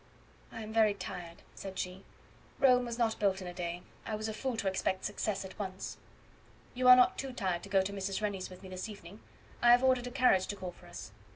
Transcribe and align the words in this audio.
"I 0.51 0.63
am 0.63 0.73
very 0.73 0.95
tired," 0.95 1.43
said 1.53 1.77
she; 1.77 2.03
"Rome 2.57 2.85
was 2.87 2.97
not 2.97 3.19
built 3.19 3.39
in 3.39 3.45
a 3.45 3.53
day. 3.53 3.83
I 4.03 4.15
was 4.15 4.27
a 4.27 4.33
fool 4.33 4.57
to 4.57 4.67
expect 4.67 5.05
success 5.05 5.45
at 5.45 5.59
once." 5.59 5.97
"You 6.73 6.87
are 6.87 6.95
not 6.95 7.19
too 7.19 7.31
tired 7.33 7.61
to 7.61 7.69
go 7.69 7.83
to 7.83 7.93
Mrs. 7.93 8.19
Rennie's 8.19 8.49
with 8.49 8.63
me 8.63 8.69
this 8.69 8.89
evening. 8.89 9.19
I 9.61 9.69
have 9.69 9.83
ordered 9.83 10.07
a 10.07 10.11
carriage 10.11 10.47
to 10.47 10.55
call 10.55 10.71
for 10.71 10.87
us." 10.87 11.11